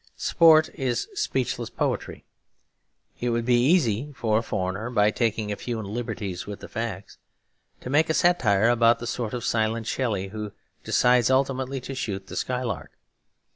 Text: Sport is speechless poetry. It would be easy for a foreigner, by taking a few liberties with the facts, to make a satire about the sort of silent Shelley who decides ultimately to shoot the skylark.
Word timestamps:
Sport 0.17 0.71
is 0.73 1.07
speechless 1.13 1.69
poetry. 1.69 2.25
It 3.19 3.29
would 3.29 3.45
be 3.45 3.63
easy 3.71 4.11
for 4.15 4.39
a 4.39 4.41
foreigner, 4.41 4.89
by 4.89 5.11
taking 5.11 5.51
a 5.51 5.55
few 5.55 5.79
liberties 5.79 6.47
with 6.47 6.59
the 6.61 6.67
facts, 6.67 7.19
to 7.81 7.89
make 7.91 8.09
a 8.09 8.15
satire 8.15 8.69
about 8.69 8.97
the 8.97 9.05
sort 9.05 9.35
of 9.35 9.45
silent 9.45 9.85
Shelley 9.85 10.29
who 10.29 10.53
decides 10.83 11.29
ultimately 11.29 11.79
to 11.81 11.93
shoot 11.93 12.25
the 12.25 12.35
skylark. 12.35 12.97